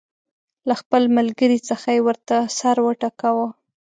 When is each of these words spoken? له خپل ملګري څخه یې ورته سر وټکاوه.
له 0.67 0.73
خپل 0.81 1.03
ملګري 1.17 1.59
څخه 1.69 1.87
یې 1.95 2.01
ورته 2.07 2.35
سر 2.57 2.77
وټکاوه. 2.85 3.47